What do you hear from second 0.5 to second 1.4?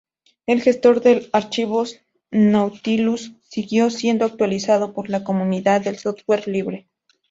gestor de